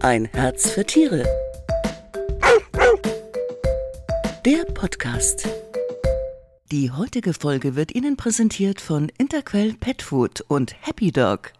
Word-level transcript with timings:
Ein 0.00 0.26
Herz 0.26 0.70
für 0.70 0.84
Tiere. 0.84 1.24
Der 4.46 4.64
Podcast. 4.72 5.48
Die 6.70 6.92
heutige 6.92 7.34
Folge 7.34 7.74
wird 7.74 7.92
Ihnen 7.96 8.16
präsentiert 8.16 8.80
von 8.80 9.10
Interquell 9.18 9.74
Pet 9.74 10.02
Food 10.02 10.42
und 10.42 10.76
Happy 10.86 11.10
Dog. 11.10 11.52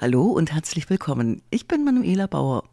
Hallo 0.00 0.28
und 0.28 0.54
herzlich 0.54 0.88
willkommen. 0.88 1.42
Ich 1.50 1.68
bin 1.68 1.84
Manuela 1.84 2.26
Bauer. 2.26 2.64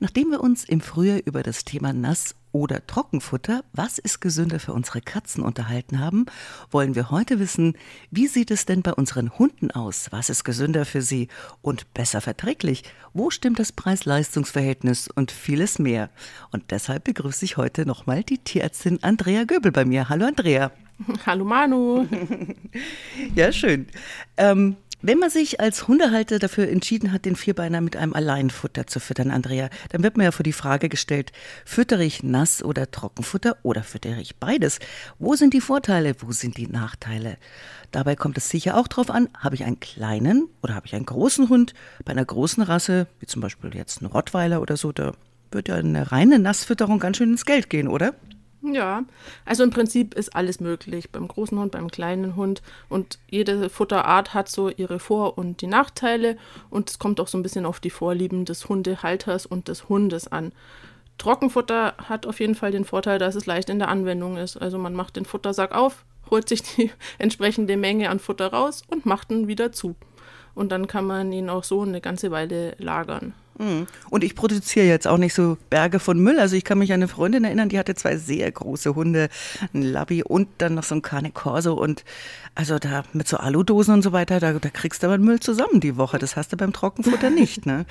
Nachdem 0.00 0.30
wir 0.30 0.40
uns 0.40 0.64
im 0.64 0.80
Frühjahr 0.80 1.20
über 1.24 1.42
das 1.42 1.64
Thema 1.64 1.92
Nass- 1.92 2.34
oder 2.52 2.86
Trockenfutter, 2.86 3.64
was 3.72 3.98
ist 3.98 4.20
gesünder 4.20 4.60
für 4.60 4.72
unsere 4.72 5.00
Katzen 5.00 5.42
unterhalten 5.42 5.98
haben, 5.98 6.26
wollen 6.70 6.94
wir 6.94 7.10
heute 7.10 7.40
wissen, 7.40 7.76
wie 8.10 8.28
sieht 8.28 8.50
es 8.50 8.64
denn 8.64 8.82
bei 8.82 8.92
unseren 8.92 9.36
Hunden 9.38 9.72
aus? 9.72 10.06
Was 10.12 10.30
ist 10.30 10.44
gesünder 10.44 10.84
für 10.84 11.02
sie 11.02 11.28
und 11.62 11.92
besser 11.94 12.20
verträglich? 12.20 12.84
Wo 13.12 13.30
stimmt 13.30 13.58
das 13.58 13.72
Preis-Leistungs-Verhältnis 13.72 15.08
und 15.08 15.32
vieles 15.32 15.78
mehr? 15.78 16.10
Und 16.52 16.70
deshalb 16.70 17.04
begrüße 17.04 17.44
ich 17.44 17.56
heute 17.56 17.86
nochmal 17.86 18.22
die 18.22 18.38
Tierärztin 18.38 19.02
Andrea 19.02 19.44
Göbel 19.44 19.72
bei 19.72 19.84
mir. 19.84 20.08
Hallo 20.08 20.26
Andrea. 20.26 20.70
Hallo 21.26 21.44
Manu. 21.44 22.06
ja, 23.34 23.52
schön. 23.52 23.86
Ähm, 24.36 24.76
wenn 25.06 25.18
man 25.18 25.28
sich 25.28 25.60
als 25.60 25.86
Hundehalter 25.86 26.38
dafür 26.38 26.66
entschieden 26.66 27.12
hat, 27.12 27.26
den 27.26 27.36
Vierbeiner 27.36 27.82
mit 27.82 27.94
einem 27.94 28.14
Alleinfutter 28.14 28.86
zu 28.86 29.00
füttern, 29.00 29.30
Andrea, 29.30 29.68
dann 29.90 30.02
wird 30.02 30.16
mir 30.16 30.24
ja 30.24 30.30
vor 30.32 30.44
die 30.44 30.54
Frage 30.54 30.88
gestellt, 30.88 31.30
füttere 31.66 32.02
ich 32.02 32.22
Nass- 32.22 32.62
oder 32.62 32.90
Trockenfutter 32.90 33.58
oder 33.62 33.82
füttere 33.82 34.22
ich 34.22 34.36
beides? 34.36 34.78
Wo 35.18 35.34
sind 35.34 35.52
die 35.52 35.60
Vorteile, 35.60 36.14
wo 36.20 36.32
sind 36.32 36.56
die 36.56 36.68
Nachteile? 36.68 37.36
Dabei 37.90 38.16
kommt 38.16 38.38
es 38.38 38.48
sicher 38.48 38.78
auch 38.78 38.88
darauf 38.88 39.10
an, 39.10 39.28
habe 39.38 39.56
ich 39.56 39.64
einen 39.64 39.78
kleinen 39.78 40.48
oder 40.62 40.74
habe 40.74 40.86
ich 40.86 40.94
einen 40.94 41.04
großen 41.04 41.50
Hund? 41.50 41.74
Bei 42.06 42.12
einer 42.12 42.24
großen 42.24 42.62
Rasse, 42.62 43.06
wie 43.20 43.26
zum 43.26 43.42
Beispiel 43.42 43.74
jetzt 43.74 44.00
ein 44.00 44.06
Rottweiler 44.06 44.62
oder 44.62 44.78
so, 44.78 44.90
da 44.90 45.12
wird 45.50 45.68
ja 45.68 45.74
eine 45.74 46.12
reine 46.12 46.38
Nassfütterung 46.38 46.98
ganz 46.98 47.18
schön 47.18 47.32
ins 47.32 47.44
Geld 47.44 47.68
gehen, 47.68 47.88
oder? 47.88 48.14
Ja, 48.66 49.04
also 49.44 49.62
im 49.62 49.68
Prinzip 49.68 50.14
ist 50.14 50.34
alles 50.34 50.58
möglich 50.58 51.10
beim 51.10 51.28
großen 51.28 51.58
Hund, 51.58 51.72
beim 51.72 51.90
kleinen 51.90 52.34
Hund 52.34 52.62
und 52.88 53.18
jede 53.28 53.68
Futterart 53.68 54.32
hat 54.32 54.48
so 54.48 54.70
ihre 54.70 54.98
Vor- 54.98 55.36
und 55.36 55.60
die 55.60 55.66
Nachteile 55.66 56.38
und 56.70 56.88
es 56.88 56.98
kommt 56.98 57.20
auch 57.20 57.28
so 57.28 57.36
ein 57.36 57.42
bisschen 57.42 57.66
auf 57.66 57.78
die 57.78 57.90
Vorlieben 57.90 58.46
des 58.46 58.66
Hundehalters 58.66 59.44
und 59.44 59.68
des 59.68 59.90
Hundes 59.90 60.28
an. 60.28 60.52
Trockenfutter 61.18 61.94
hat 62.08 62.26
auf 62.26 62.40
jeden 62.40 62.54
Fall 62.54 62.70
den 62.70 62.86
Vorteil, 62.86 63.18
dass 63.18 63.34
es 63.34 63.44
leicht 63.44 63.68
in 63.68 63.78
der 63.78 63.88
Anwendung 63.88 64.38
ist. 64.38 64.56
Also 64.56 64.78
man 64.78 64.94
macht 64.94 65.16
den 65.16 65.26
Futtersack 65.26 65.72
auf, 65.72 66.06
holt 66.30 66.48
sich 66.48 66.62
die 66.62 66.90
entsprechende 67.18 67.76
Menge 67.76 68.08
an 68.08 68.18
Futter 68.18 68.46
raus 68.46 68.82
und 68.88 69.04
macht 69.04 69.30
ihn 69.30 69.46
wieder 69.46 69.72
zu. 69.72 69.94
Und 70.54 70.72
dann 70.72 70.86
kann 70.86 71.04
man 71.04 71.32
ihn 71.32 71.50
auch 71.50 71.64
so 71.64 71.82
eine 71.82 72.00
ganze 72.00 72.30
Weile 72.30 72.76
lagern. 72.78 73.34
Mhm. 73.58 73.86
Und 74.10 74.24
ich 74.24 74.34
produziere 74.34 74.86
jetzt 74.86 75.06
auch 75.06 75.18
nicht 75.18 75.34
so 75.34 75.56
Berge 75.70 75.98
von 76.00 76.18
Müll. 76.18 76.38
Also 76.38 76.56
ich 76.56 76.64
kann 76.64 76.78
mich 76.78 76.92
an 76.92 76.96
eine 76.96 77.08
Freundin 77.08 77.44
erinnern, 77.44 77.68
die 77.68 77.78
hatte 77.78 77.94
zwei 77.94 78.16
sehr 78.16 78.50
große 78.50 78.94
Hunde, 78.94 79.28
ein 79.72 79.82
Labby 79.82 80.22
und 80.22 80.48
dann 80.58 80.74
noch 80.74 80.82
so 80.82 80.94
ein 80.96 81.02
Cane 81.02 81.30
Corso. 81.30 81.74
Und 81.74 82.04
also 82.54 82.78
da 82.78 83.04
mit 83.12 83.28
so 83.28 83.36
Aludosen 83.36 83.94
und 83.94 84.02
so 84.02 84.12
weiter, 84.12 84.40
da, 84.40 84.52
da 84.54 84.68
kriegst 84.70 85.02
du 85.02 85.06
aber 85.06 85.18
Müll 85.18 85.40
zusammen 85.40 85.80
die 85.80 85.96
Woche. 85.96 86.18
Das 86.18 86.36
hast 86.36 86.52
du 86.52 86.56
beim 86.56 86.72
Trockenfutter 86.72 87.30
nicht, 87.30 87.66
ne? 87.66 87.86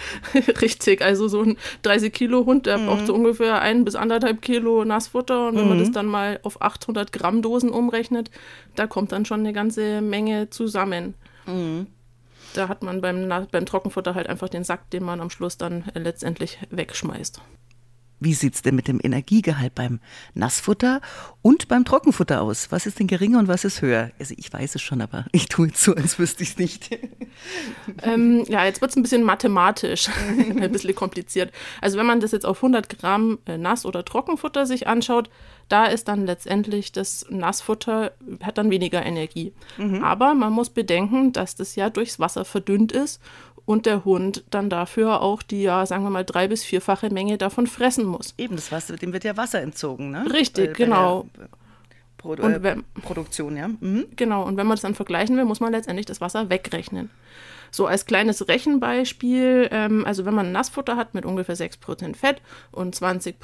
Richtig, 0.61 1.01
also 1.01 1.27
so 1.27 1.41
ein 1.41 1.57
30 1.83 2.13
Kilo 2.13 2.45
Hund, 2.45 2.65
der 2.65 2.77
mhm. 2.77 2.87
braucht 2.87 3.07
so 3.07 3.13
ungefähr 3.13 3.61
ein 3.61 3.85
bis 3.85 3.95
anderthalb 3.95 4.41
Kilo 4.41 4.83
Nassfutter. 4.83 5.47
Und 5.47 5.55
wenn 5.55 5.63
mhm. 5.63 5.69
man 5.69 5.79
das 5.79 5.91
dann 5.91 6.05
mal 6.05 6.39
auf 6.43 6.61
800 6.61 7.11
Gramm 7.11 7.41
Dosen 7.41 7.69
umrechnet, 7.69 8.31
da 8.75 8.87
kommt 8.87 9.11
dann 9.11 9.25
schon 9.25 9.41
eine 9.41 9.53
ganze 9.53 10.01
Menge 10.01 10.49
zusammen. 10.49 11.13
Mhm 11.45 11.87
da 12.53 12.67
hat 12.67 12.83
man 12.83 13.01
beim, 13.01 13.27
beim 13.51 13.65
Trockenfutter 13.65 14.15
halt 14.15 14.27
einfach 14.27 14.49
den 14.49 14.63
Sack, 14.63 14.89
den 14.91 15.03
man 15.03 15.21
am 15.21 15.29
Schluss 15.29 15.57
dann 15.57 15.85
letztendlich 15.93 16.59
wegschmeißt. 16.69 17.41
Wie 18.23 18.33
sieht 18.33 18.55
es 18.55 18.61
denn 18.61 18.75
mit 18.75 18.87
dem 18.87 18.99
Energiegehalt 19.03 19.75
beim 19.75 19.99
Nassfutter 20.33 21.01
und 21.41 21.67
beim 21.67 21.85
Trockenfutter 21.85 22.41
aus? 22.41 22.71
Was 22.71 22.85
ist 22.85 22.99
denn 22.99 23.07
geringer 23.07 23.39
und 23.39 23.47
was 23.47 23.65
ist 23.65 23.81
höher? 23.81 24.11
Also 24.19 24.33
ich 24.37 24.51
weiß 24.51 24.75
es 24.75 24.81
schon, 24.81 25.01
aber 25.01 25.25
ich 25.31 25.47
tue 25.47 25.67
jetzt 25.67 25.81
so, 25.81 25.93
als 25.95 26.19
wüsste 26.19 26.43
ich 26.43 26.49
es 26.51 26.57
nicht. 26.57 26.89
Ähm, 28.03 28.45
ja, 28.47 28.63
jetzt 28.63 28.79
wird 28.79 28.91
es 28.91 28.97
ein 28.97 29.01
bisschen 29.01 29.23
mathematisch, 29.23 30.07
ein 30.37 30.71
bisschen 30.71 30.95
kompliziert. 30.95 31.51
Also 31.81 31.97
wenn 31.97 32.05
man 32.05 32.19
das 32.19 32.31
jetzt 32.31 32.45
auf 32.45 32.57
100 32.57 32.87
Gramm 32.87 33.39
äh, 33.45 33.57
Nass- 33.57 33.85
oder 33.85 34.05
Trockenfutter 34.05 34.65
sich 34.65 34.87
anschaut, 34.87 35.29
da 35.67 35.85
ist 35.85 36.07
dann 36.07 36.25
letztendlich 36.25 36.91
das 36.91 37.25
Nassfutter, 37.29 38.13
hat 38.41 38.57
dann 38.57 38.69
weniger 38.69 39.03
Energie. 39.03 39.53
Mhm. 39.77 40.03
Aber 40.03 40.33
man 40.35 40.53
muss 40.53 40.69
bedenken, 40.69 41.33
dass 41.33 41.55
das 41.55 41.75
ja 41.75 41.89
durchs 41.89 42.19
Wasser 42.19 42.45
verdünnt 42.45 42.91
ist 42.91 43.19
und 43.65 43.85
der 43.85 44.05
Hund 44.05 44.43
dann 44.49 44.69
dafür 44.69 45.21
auch 45.21 45.41
die, 45.41 45.63
ja, 45.63 45.85
sagen 45.85 46.03
wir 46.03 46.09
mal, 46.09 46.25
drei- 46.25 46.47
bis 46.47 46.63
vierfache 46.63 47.09
Menge 47.09 47.37
davon 47.37 47.67
fressen 47.67 48.05
muss. 48.05 48.33
Eben, 48.37 48.55
das 48.55 48.71
Wasser, 48.71 48.95
dem 48.95 49.13
wird 49.13 49.23
ja 49.23 49.37
Wasser 49.37 49.61
entzogen, 49.61 50.11
ne? 50.11 50.25
Richtig, 50.31 50.71
bei, 50.71 50.73
genau. 50.73 51.27
Bei 51.37 51.45
Pro 52.17 52.29
und 52.31 52.41
äh, 52.53 52.63
wenn, 52.63 52.83
Produktion, 53.01 53.57
ja. 53.57 53.67
Mhm. 53.67 54.05
Genau, 54.15 54.43
und 54.43 54.55
wenn 54.57 54.65
man 54.67 54.75
das 54.75 54.81
dann 54.81 54.95
vergleichen 54.95 55.35
will, 55.37 55.45
muss 55.45 55.59
man 55.59 55.71
letztendlich 55.73 56.05
das 56.05 56.21
Wasser 56.21 56.49
wegrechnen. 56.49 57.09
So 57.69 57.87
als 57.87 58.05
kleines 58.05 58.47
Rechenbeispiel, 58.47 59.67
ähm, 59.71 60.05
also 60.05 60.25
wenn 60.25 60.35
man 60.35 60.51
Nassfutter 60.51 60.95
hat 60.95 61.15
mit 61.15 61.25
ungefähr 61.25 61.55
6% 61.57 62.15
Fett 62.15 62.39
und 62.71 62.93
20 62.93 63.35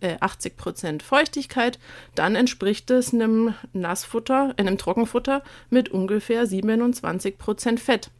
äh, 0.00 0.16
80% 0.16 1.02
Feuchtigkeit, 1.02 1.78
dann 2.16 2.34
entspricht 2.34 2.90
es 2.90 3.14
einem 3.14 3.54
Nassfutter, 3.72 4.54
äh, 4.56 4.60
einem 4.62 4.76
Trockenfutter 4.76 5.42
mit 5.70 5.88
ungefähr 5.88 6.46
27% 6.46 7.78
Fett. 7.78 8.10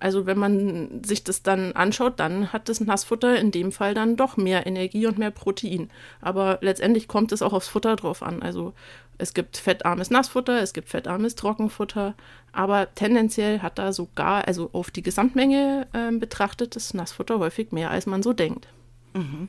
Also 0.00 0.26
wenn 0.26 0.38
man 0.38 1.02
sich 1.04 1.24
das 1.24 1.42
dann 1.42 1.72
anschaut, 1.72 2.14
dann 2.18 2.52
hat 2.52 2.68
das 2.68 2.80
Nassfutter 2.80 3.38
in 3.38 3.50
dem 3.50 3.72
Fall 3.72 3.94
dann 3.94 4.16
doch 4.16 4.36
mehr 4.36 4.66
Energie 4.66 5.06
und 5.06 5.18
mehr 5.18 5.30
Protein. 5.30 5.90
Aber 6.20 6.58
letztendlich 6.60 7.08
kommt 7.08 7.32
es 7.32 7.42
auch 7.42 7.52
aufs 7.52 7.68
Futter 7.68 7.96
drauf 7.96 8.22
an. 8.22 8.42
Also 8.42 8.74
es 9.18 9.34
gibt 9.34 9.56
fettarmes 9.56 10.10
Nassfutter, 10.10 10.60
es 10.60 10.72
gibt 10.72 10.88
fettarmes 10.88 11.36
Trockenfutter, 11.36 12.14
aber 12.52 12.92
tendenziell 12.94 13.60
hat 13.60 13.78
da 13.78 13.92
sogar, 13.92 14.46
also 14.48 14.70
auf 14.72 14.90
die 14.90 15.02
Gesamtmenge 15.02 15.86
äh, 15.92 16.10
betrachtet, 16.16 16.74
das 16.76 16.94
Nassfutter 16.94 17.38
häufig 17.38 17.72
mehr, 17.72 17.90
als 17.90 18.06
man 18.06 18.22
so 18.22 18.32
denkt. 18.32 18.68
Mhm. 19.14 19.48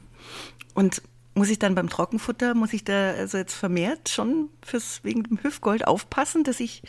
Und 0.75 1.01
muss 1.35 1.49
ich 1.49 1.59
dann 1.59 1.75
beim 1.75 1.89
Trockenfutter, 1.89 2.55
muss 2.55 2.73
ich 2.73 2.83
da 2.83 3.11
also 3.11 3.37
jetzt 3.37 3.53
vermehrt 3.53 4.09
schon 4.09 4.49
fürs 4.65 5.03
wegen 5.03 5.23
dem 5.23 5.43
Hüftgold 5.43 5.85
aufpassen, 5.85 6.43
dass 6.43 6.59
ich 6.59 6.81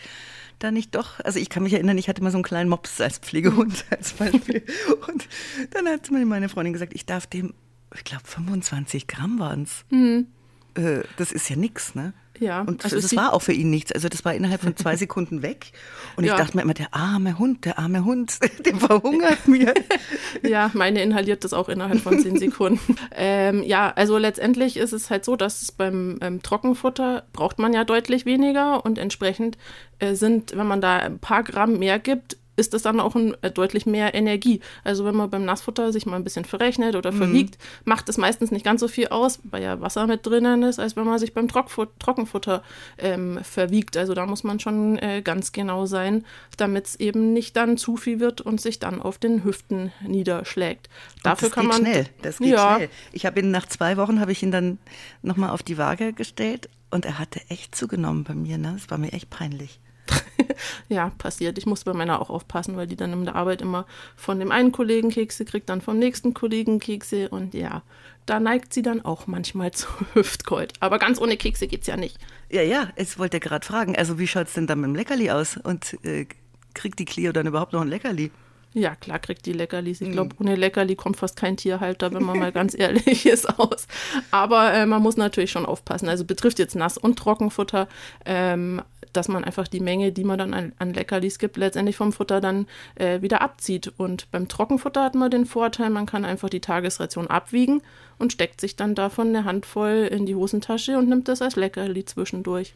da 0.59 0.71
nicht 0.71 0.95
doch, 0.95 1.21
also 1.21 1.39
ich 1.39 1.51
kann 1.51 1.65
mich 1.65 1.75
erinnern, 1.75 1.99
ich 1.99 2.09
hatte 2.09 2.23
mal 2.23 2.31
so 2.31 2.39
einen 2.39 2.45
kleinen 2.45 2.71
Mops 2.71 3.01
als 3.01 3.19
Pflegehund 3.19 3.85
als 3.91 4.15
Beispiel. 4.15 4.65
Und 5.09 5.29
dann 5.71 5.87
hat 5.89 6.11
mir 6.11 6.25
meine 6.25 6.49
Freundin 6.49 6.73
gesagt, 6.73 6.95
ich 6.95 7.05
darf 7.05 7.27
dem, 7.27 7.55
ich 7.95 8.05
glaube 8.05 8.25
25 8.25 9.06
Gramm 9.06 9.39
waren 9.39 9.65
es. 9.65 9.85
Mhm. 9.91 10.29
Äh, 10.75 11.03
das 11.17 11.33
ist 11.33 11.51
ja 11.51 11.56
nichts, 11.56 11.95
ne? 11.95 12.15
Ja. 12.41 12.63
Und 12.63 12.85
also 12.85 13.01
das 13.01 13.15
war 13.17 13.33
auch 13.33 13.43
für 13.43 13.53
ihn 13.53 13.71
nichts. 13.71 13.93
Also 13.93 14.09
das 14.09 14.25
war 14.25 14.35
innerhalb 14.35 14.61
von 14.61 14.77
zwei 14.77 14.97
Sekunden 14.97 15.43
weg. 15.43 15.73
Und 16.17 16.25
ja. 16.25 16.35
ich 16.35 16.39
dachte 16.39 16.57
mir 16.57 16.63
immer, 16.63 16.75
der 16.75 16.95
arme 16.95 17.39
Hund, 17.39 17.65
der 17.65 17.79
arme 17.79 18.05
Hund, 18.05 18.39
der 18.65 18.77
verhungert 18.77 19.49
mir. 19.49 19.75
ja, 20.43 20.71
meine 20.75 21.03
inhaliert 21.03 21.45
das 21.45 21.53
auch 21.53 21.69
innerhalb 21.69 22.01
von 22.01 22.19
zehn 22.21 22.39
Sekunden. 22.39 22.97
ähm, 23.15 23.63
ja, 23.63 23.93
also 23.95 24.19
letztendlich 24.19 24.77
ist 24.77 24.93
es 24.93 25.11
halt 25.11 25.25
so, 25.25 25.37
dass 25.37 25.73
beim 25.73 26.19
ähm, 26.21 26.43
Trockenfutter 26.43 27.25
braucht 27.33 27.59
man 27.59 27.73
ja 27.73 27.85
deutlich 27.85 28.27
weniger 28.27 28.85
und 28.85 28.99
entsprechend 28.99 29.59
äh, 29.99 30.15
sind, 30.15 30.57
wenn 30.57 30.67
man 30.67 30.81
da 30.81 30.99
ein 30.99 31.19
paar 31.19 31.43
Gramm 31.43 31.79
mehr 31.79 31.99
gibt, 31.99 32.37
ist 32.56 32.75
das 32.75 32.83
dann 32.83 33.00
auch 33.00 33.15
ein, 33.15 33.37
äh, 33.43 33.50
deutlich 33.50 33.87
mehr 33.87 34.15
Energie. 34.15 34.61
Also 34.84 35.05
wenn 35.05 35.15
man 35.15 35.31
beim 35.31 35.44
Nassfutter 35.44 35.93
sich 35.93 36.06
mal 36.06 36.17
ein 36.17 36.25
bisschen 36.25 36.44
verrechnet 36.44 36.97
oder 36.97 37.12
mhm. 37.12 37.19
verwiegt, 37.19 37.59
macht 37.84 38.09
es 38.09 38.19
meistens 38.19 38.50
nicht 38.50 38.65
ganz 38.65 38.81
so 38.81 38.89
viel 38.89 39.09
aus, 39.09 39.41
weil 39.44 39.62
ja 39.62 39.81
Wasser 39.81 40.06
mit 40.06 40.27
drinnen 40.27 40.62
ist, 40.62 40.78
als 40.78 40.97
wenn 40.97 41.05
man 41.05 41.19
sich 41.19 41.34
beim 41.34 41.49
Trockenfutter 41.49 42.62
ähm, 42.99 43.39
verwiegt. 43.43 43.97
Also 43.97 44.15
da 44.15 44.27
muss 44.27 44.44
man 44.44 44.61
schon 44.61 44.99
äh, 44.99 45.22
ganz 45.22 45.53
genau 45.53 45.87
sein, 45.87 46.25
damit 46.56 46.87
es 46.87 46.97
eben 46.97 47.33
nicht 47.33 47.56
dann 47.56 47.77
zu 47.77 47.97
viel 47.97 48.21
wird 48.21 48.41
und 48.41 48.61
sich 48.61 48.78
dann 48.78 49.00
auf 49.00 49.19
den 49.19 49.44
Hüften 49.44 49.93
niederschlägt. 50.06 50.88
Dafür 51.23 51.50
kann 51.50 51.67
man 51.67 51.82
schnell. 51.82 52.06
Das 52.23 52.38
geht 52.38 52.49
ja. 52.49 52.76
schnell. 52.76 52.88
Ich 53.12 53.26
habe 53.26 53.41
ihn 53.41 53.50
nach 53.50 53.67
zwei 53.67 53.97
Wochen 53.97 54.20
habe 54.20 54.32
ich 54.32 54.43
ihn 54.43 54.50
dann 54.50 54.79
nochmal 55.23 55.50
auf 55.50 55.62
die 55.62 55.79
Waage 55.79 56.12
gestellt 56.12 56.69
und 56.91 57.05
er 57.05 57.19
hatte 57.19 57.41
echt 57.49 57.75
zugenommen 57.75 58.25
bei 58.25 58.35
mir. 58.35 58.58
Ne? 58.58 58.73
Das 58.75 58.91
war 58.91 58.99
mir 58.99 59.12
echt 59.12 59.31
peinlich. 59.31 59.81
ja, 60.88 61.11
passiert. 61.19 61.58
Ich 61.58 61.67
muss 61.67 61.85
bei 61.85 61.93
meiner 61.93 62.20
auch 62.20 62.31
aufpassen, 62.31 62.76
weil 62.76 62.87
die 62.87 62.97
dann 62.97 63.12
in 63.12 63.25
der 63.25 63.35
Arbeit 63.35 63.62
immer 63.62 63.87
von 64.17 64.38
dem 64.38 64.53
einen 64.53 64.73
Kollegen 64.73 65.11
Kekse 65.11 65.44
kriegt, 65.44 65.69
dann 65.69 65.81
vom 65.81 65.99
nächsten 65.99 66.35
Kollegen 66.35 66.79
Kekse 66.79 67.29
und 67.29 67.55
ja, 67.55 67.82
da 68.26 68.41
neigt 68.41 68.75
sie 68.75 68.82
dann 68.82 69.05
auch 69.05 69.26
manchmal 69.26 69.70
zu 69.73 69.88
Hüftgold. 70.14 70.75
Aber 70.81 70.99
ganz 70.99 71.20
ohne 71.20 71.37
Kekse 71.37 71.67
geht's 71.67 71.87
ja 71.87 71.97
nicht. 71.97 72.19
Ja, 72.50 72.62
ja, 72.62 72.91
ich 72.97 73.19
wollte 73.19 73.41
gerade 73.41 73.64
fragen, 73.64 73.97
also 73.97 74.19
wie 74.19 74.26
schaut 74.26 74.49
es 74.49 74.55
denn 74.55 74.67
dann 74.67 74.81
mit 74.81 74.88
dem 74.88 74.94
Leckerli 74.94 75.31
aus? 75.31 75.56
Und 75.56 75.97
äh, 76.05 76.26
kriegt 76.75 76.99
die 76.99 77.05
Clio 77.05 77.32
dann 77.32 77.47
überhaupt 77.47 77.73
noch 77.73 77.81
ein 77.81 77.88
Leckerli? 77.88 78.31
Ja, 78.76 78.94
klar 78.94 79.19
kriegt 79.19 79.47
die 79.47 79.55
Leckerlis. 79.55 80.03
Ich 80.03 80.12
glaube, 80.12 80.35
mhm. 80.35 80.47
ohne 80.47 80.55
Leckerli 80.55 80.97
kommt 80.97 81.17
fast 81.17 81.35
kein 81.37 81.56
Tierhalter, 81.56 82.12
wenn 82.12 82.23
man 82.23 82.38
mal 82.38 82.53
ganz 82.53 82.75
ehrlich 82.79 83.25
ist, 83.25 83.58
aus. 83.58 83.87
Aber 84.31 84.75
äh, 84.75 84.85
man 84.85 85.00
muss 85.00 85.17
natürlich 85.17 85.50
schon 85.50 85.64
aufpassen. 85.64 86.11
Also 86.11 86.26
betrifft 86.26 86.58
jetzt 86.58 86.75
Nass- 86.75 86.99
und 86.99 87.19
Trockenfutter. 87.19 87.88
Ähm, 88.26 88.82
dass 89.17 89.29
man 89.29 89.45
einfach 89.45 89.69
die 89.69 89.81
Menge, 89.81 90.13
die 90.13 90.25
man 90.25 90.39
dann 90.39 90.55
an, 90.55 90.73
an 90.79 90.93
Leckerlis 90.93 91.39
gibt, 91.39 91.57
letztendlich 91.57 91.97
vom 91.97 92.13
Futter 92.13 92.41
dann 92.41 92.67
äh, 92.97 93.23
wieder 93.23 93.41
abzieht. 93.41 93.93
Und 93.97 94.31
beim 94.31 94.49
Trockenfutter 94.49 95.03
hat 95.03 95.15
man 95.15 95.31
den 95.31 95.47
Vorteil, 95.47 95.91
man 95.91 96.07
kann 96.07 96.25
einfach 96.25 96.51
die 96.51 96.61
Tagesration 96.61 97.27
abwiegen 97.29 97.83
und 98.19 98.33
steckt 98.33 98.61
sich 98.61 98.77
dann 98.77 98.95
davon 98.95 99.29
eine 99.29 99.45
Handvoll 99.45 100.09
in 100.11 100.27
die 100.27 100.35
Hosentasche 100.35 100.99
und 100.99 101.09
nimmt 101.09 101.29
das 101.29 101.43
als 101.43 101.57
Leckerli 101.57 102.05
zwischendurch. 102.05 102.75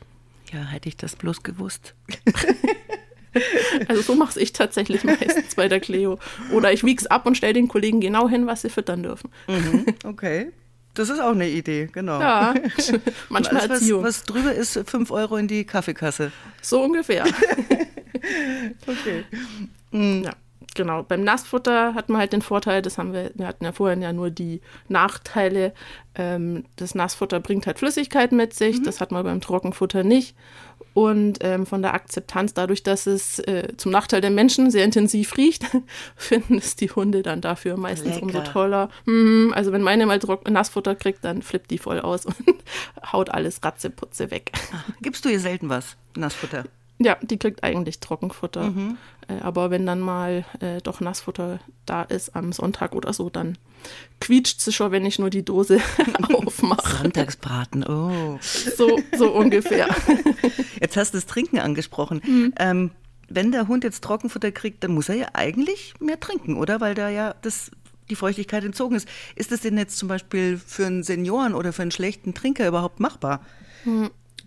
Ja, 0.52 0.64
hätte 0.64 0.88
ich 0.88 0.96
das 0.96 1.16
bloß 1.16 1.42
gewusst. 1.42 1.94
Also 3.88 4.02
so 4.02 4.14
mache 4.14 4.40
ich 4.40 4.52
tatsächlich 4.52 5.04
meistens 5.04 5.54
bei 5.54 5.68
der 5.68 5.78
Cleo. 5.80 6.18
Oder 6.52 6.72
ich 6.72 6.84
wieg's 6.84 7.06
ab 7.06 7.26
und 7.26 7.36
stelle 7.36 7.52
den 7.52 7.68
Kollegen 7.68 8.00
genau 8.00 8.28
hin, 8.28 8.46
was 8.46 8.62
sie 8.62 8.70
füttern 8.70 9.02
dürfen. 9.02 9.30
Mhm, 9.46 9.86
okay. 10.04 10.50
Das 10.94 11.08
ist 11.08 11.20
auch 11.20 11.30
eine 11.32 11.48
Idee, 11.48 11.88
genau. 11.92 12.20
Ja, 12.20 12.54
manchmal 13.28 13.60
Alles, 13.60 13.70
was, 13.70 13.80
Erziehung. 13.80 14.02
was 14.04 14.22
drüber 14.24 14.52
ist, 14.52 14.78
5 14.86 15.10
Euro 15.10 15.36
in 15.36 15.46
die 15.48 15.64
Kaffeekasse. 15.64 16.32
So 16.62 16.82
ungefähr. 16.82 17.24
Okay. 18.86 19.24
Ja, 19.92 20.32
genau. 20.74 21.02
Beim 21.02 21.24
Nassfutter 21.24 21.94
hat 21.94 22.08
man 22.08 22.20
halt 22.20 22.32
den 22.32 22.42
Vorteil, 22.42 22.82
das 22.82 22.98
haben 22.98 23.12
wir, 23.12 23.30
wir 23.34 23.46
hatten 23.46 23.64
ja 23.64 23.72
vorhin 23.72 24.02
ja 24.02 24.12
nur 24.12 24.30
die 24.30 24.60
Nachteile. 24.88 25.72
Ähm, 26.14 26.64
das 26.76 26.94
Nassfutter 26.94 27.40
bringt 27.40 27.66
halt 27.66 27.78
Flüssigkeit 27.78 28.32
mit 28.32 28.52
sich, 28.52 28.82
das 28.82 29.00
hat 29.00 29.10
man 29.10 29.24
beim 29.24 29.40
Trockenfutter 29.40 30.04
nicht. 30.04 30.36
Und 30.92 31.38
ähm, 31.42 31.66
von 31.66 31.82
der 31.82 31.94
Akzeptanz, 31.94 32.52
dadurch, 32.52 32.82
dass 32.82 33.06
es 33.06 33.38
äh, 33.40 33.68
zum 33.76 33.92
Nachteil 33.92 34.20
der 34.20 34.30
Menschen 34.30 34.70
sehr 34.70 34.84
intensiv 34.84 35.36
riecht, 35.36 35.64
finden 36.16 36.58
es 36.58 36.76
die 36.76 36.90
Hunde 36.90 37.22
dann 37.22 37.40
dafür 37.40 37.76
meistens 37.76 38.14
Lecker. 38.14 38.22
umso 38.22 38.40
toller. 38.40 38.90
Mhm, 39.06 39.52
also 39.54 39.72
wenn 39.72 39.82
meine 39.82 40.06
mal 40.06 40.18
Nassfutter 40.48 40.94
kriegt, 40.94 41.24
dann 41.24 41.42
flippt 41.42 41.70
die 41.70 41.78
voll 41.78 42.00
aus 42.00 42.26
und 42.26 42.36
haut 43.12 43.30
alles 43.30 43.62
Ratzeputze 43.62 44.30
weg. 44.30 44.52
Gibst 45.00 45.24
du 45.24 45.28
ihr 45.28 45.40
selten 45.40 45.68
was, 45.68 45.96
Nassfutter? 46.16 46.64
Ja, 46.98 47.16
die 47.22 47.38
kriegt 47.38 47.64
eigentlich 47.64 48.00
Trockenfutter. 48.00 48.70
Mhm. 48.70 48.98
Äh, 49.28 49.40
aber 49.40 49.70
wenn 49.70 49.86
dann 49.86 50.00
mal 50.00 50.44
äh, 50.60 50.80
doch 50.82 51.00
Nassfutter 51.00 51.60
da 51.86 52.02
ist 52.02 52.36
am 52.36 52.52
Sonntag 52.52 52.94
oder 52.94 53.12
so, 53.12 53.30
dann 53.30 53.56
quietscht 54.20 54.60
sie 54.60 54.72
schon, 54.72 54.92
wenn 54.92 55.04
ich 55.04 55.18
nur 55.18 55.30
die 55.30 55.44
Dose 55.44 55.80
aufmache. 56.32 56.98
Sonntagsbraten, 56.98 57.84
oh. 57.84 58.38
So, 58.40 59.00
so 59.16 59.32
ungefähr. 59.32 59.88
Jetzt 60.80 60.96
hast 60.96 61.14
du 61.14 61.18
das 61.18 61.26
Trinken 61.26 61.58
angesprochen. 61.58 62.20
Mhm. 62.24 62.54
Ähm, 62.58 62.90
wenn 63.28 63.52
der 63.52 63.68
Hund 63.68 63.84
jetzt 63.84 64.02
Trockenfutter 64.04 64.52
kriegt, 64.52 64.84
dann 64.84 64.92
muss 64.92 65.08
er 65.08 65.14
ja 65.14 65.28
eigentlich 65.34 65.94
mehr 66.00 66.20
trinken, 66.20 66.56
oder? 66.56 66.80
Weil 66.80 66.94
da 66.94 67.08
ja 67.08 67.34
das, 67.42 67.70
die 68.10 68.16
Feuchtigkeit 68.16 68.64
entzogen 68.64 68.96
ist. 68.96 69.08
Ist 69.36 69.52
das 69.52 69.60
denn 69.60 69.78
jetzt 69.78 69.96
zum 69.96 70.08
Beispiel 70.08 70.58
für 70.58 70.86
einen 70.86 71.02
Senioren 71.02 71.54
oder 71.54 71.72
für 71.72 71.82
einen 71.82 71.92
schlechten 71.92 72.34
Trinker 72.34 72.66
überhaupt 72.66 73.00
machbar? 73.00 73.40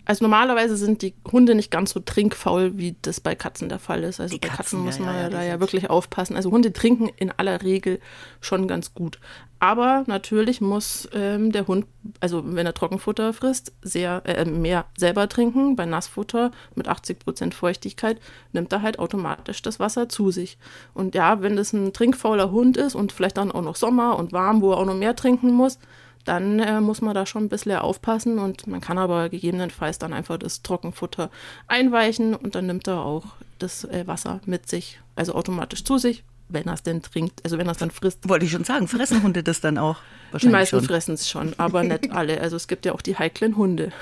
Also 0.04 0.24
normalerweise 0.24 0.76
sind 0.76 1.02
die 1.02 1.14
Hunde 1.30 1.54
nicht 1.54 1.70
ganz 1.70 1.90
so 1.90 2.00
trinkfaul, 2.00 2.76
wie 2.76 2.96
das 3.02 3.20
bei 3.20 3.34
Katzen 3.34 3.68
der 3.68 3.78
Fall 3.78 4.04
ist. 4.04 4.20
Also 4.20 4.34
Die 4.34 4.40
bei 4.40 4.48
Katzen, 4.48 4.84
Katzen, 4.84 4.84
muss 4.84 4.98
man 4.98 5.14
ja, 5.14 5.22
ja, 5.22 5.30
da 5.30 5.42
ja 5.42 5.60
wirklich 5.60 5.88
aufpassen. 5.88 6.36
Also 6.36 6.50
Hunde 6.50 6.72
trinken 6.72 7.08
in 7.16 7.30
aller 7.30 7.62
Regel 7.62 8.00
schon 8.40 8.68
ganz 8.68 8.94
gut. 8.94 9.18
Aber 9.60 10.04
natürlich 10.06 10.60
muss 10.60 11.08
ähm, 11.14 11.52
der 11.52 11.66
Hund, 11.66 11.86
also 12.20 12.42
wenn 12.44 12.66
er 12.66 12.74
Trockenfutter 12.74 13.32
frisst, 13.32 13.72
sehr 13.80 14.22
äh, 14.26 14.44
mehr 14.44 14.84
selber 14.98 15.26
trinken. 15.26 15.74
Bei 15.74 15.86
Nassfutter 15.86 16.50
mit 16.74 16.86
80% 16.86 17.54
Feuchtigkeit 17.54 18.20
nimmt 18.52 18.72
er 18.74 18.82
halt 18.82 18.98
automatisch 18.98 19.62
das 19.62 19.80
Wasser 19.80 20.10
zu 20.10 20.30
sich. 20.30 20.58
Und 20.92 21.14
ja, 21.14 21.40
wenn 21.40 21.56
das 21.56 21.72
ein 21.72 21.94
trinkfauler 21.94 22.50
Hund 22.50 22.76
ist 22.76 22.94
und 22.94 23.12
vielleicht 23.12 23.38
dann 23.38 23.52
auch 23.52 23.62
noch 23.62 23.76
Sommer 23.76 24.18
und 24.18 24.32
warm, 24.32 24.60
wo 24.60 24.72
er 24.72 24.78
auch 24.78 24.84
noch 24.84 24.94
mehr 24.96 25.16
trinken 25.16 25.50
muss, 25.52 25.78
dann 26.24 26.58
äh, 26.58 26.80
muss 26.80 27.00
man 27.00 27.14
da 27.14 27.26
schon 27.26 27.44
ein 27.44 27.48
bisschen 27.48 27.76
aufpassen 27.76 28.38
und 28.38 28.66
man 28.66 28.80
kann 28.80 28.98
aber 28.98 29.28
gegebenenfalls 29.28 29.98
dann 29.98 30.12
einfach 30.12 30.38
das 30.38 30.62
Trockenfutter 30.62 31.30
einweichen 31.66 32.34
und 32.34 32.54
dann 32.54 32.66
nimmt 32.66 32.86
er 32.88 33.04
auch 33.04 33.24
das 33.58 33.84
äh, 33.84 34.06
Wasser 34.06 34.40
mit 34.46 34.68
sich, 34.68 35.00
also 35.16 35.34
automatisch 35.34 35.84
zu 35.84 35.98
sich, 35.98 36.24
wenn 36.48 36.66
er 36.66 36.74
es 36.74 36.82
denn 36.82 37.02
trinkt, 37.02 37.40
also 37.44 37.58
wenn 37.58 37.66
er 37.68 37.72
es 37.72 37.78
dann 37.78 37.90
frisst. 37.90 38.28
Wollte 38.28 38.46
ich 38.46 38.52
schon 38.52 38.64
sagen, 38.64 38.88
fressen 38.88 39.22
Hunde 39.22 39.42
das 39.42 39.60
dann 39.60 39.78
auch? 39.78 39.96
Die 40.28 40.32
Wahrscheinlich 40.32 40.52
meisten 40.52 40.76
schon. 40.78 40.86
fressen 40.86 41.14
es 41.14 41.28
schon, 41.28 41.54
aber 41.58 41.82
nicht 41.82 42.10
alle. 42.12 42.40
Also 42.40 42.56
es 42.56 42.68
gibt 42.68 42.86
ja 42.86 42.92
auch 42.92 43.02
die 43.02 43.16
heiklen 43.16 43.56
Hunde. 43.56 43.92